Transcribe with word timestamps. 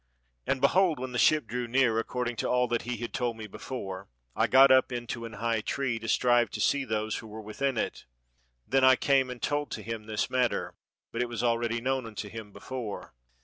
"And 0.47 0.61
behold, 0.61 0.97
when 0.97 1.11
the 1.11 1.19
ship 1.19 1.45
drew 1.45 1.67
near, 1.67 1.99
according 1.99 2.35
to 2.37 2.49
all 2.49 2.67
that 2.69 2.81
he 2.81 2.97
had 2.97 3.13
told 3.13 3.37
me 3.37 3.45
before, 3.45 4.09
I 4.35 4.47
got 4.47 4.71
up 4.71 4.91
into 4.91 5.25
an 5.25 5.33
high 5.33 5.61
tree, 5.61 5.99
to 5.99 6.07
strive 6.07 6.49
to 6.53 6.59
see 6.59 6.85
those 6.85 7.17
who 7.17 7.27
were 7.27 7.39
within 7.43 7.77
it. 7.77 8.05
Then 8.67 8.83
I 8.83 8.95
came 8.95 9.29
and 9.29 9.39
told 9.39 9.69
to 9.73 9.83
him 9.83 10.05
this 10.07 10.27
matter, 10.27 10.73
but 11.11 11.21
it 11.21 11.29
was 11.29 11.43
already 11.43 11.81
known 11.81 12.07
unto 12.07 12.29
him 12.29 12.51
before. 12.51 13.13